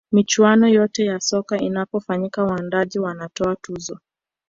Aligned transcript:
michuano 0.11 0.67
yote 0.67 1.05
ya 1.05 1.19
soka 1.19 1.57
inapofanyika 1.57 2.43
waandaaji 2.43 2.99
wanatoa 2.99 3.55
tuzo 3.55 3.99